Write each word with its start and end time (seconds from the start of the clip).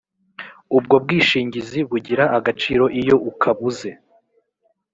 ubwo 0.77 0.95
bwishingizi 1.03 1.79
bugira 1.89 2.23
agaciro 2.37 2.85
iyo 2.99 3.15
ukabuze 3.31 3.89